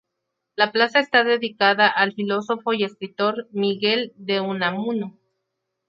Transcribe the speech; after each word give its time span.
La 0.55 0.71
plaza 0.71 0.99
está 0.99 1.23
dedicada 1.23 1.87
al 1.87 2.13
filósofo 2.13 2.73
y 2.73 2.83
escritor 2.83 3.47
Miguel 3.51 4.13
de 4.15 4.41
Unamuno. 4.41 5.15